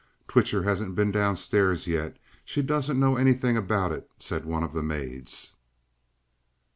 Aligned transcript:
"Twitcher 0.27 0.63
hasn't 0.63 0.95
bin 0.95 1.11
downstairs 1.11 1.85
yet. 1.85 2.17
She 2.43 2.63
doesn't 2.63 2.99
know 2.99 3.17
anything 3.17 3.55
about 3.55 3.91
it," 3.91 4.09
said 4.17 4.45
one 4.45 4.63
of 4.63 4.73
the 4.73 4.81
maids. 4.81 5.53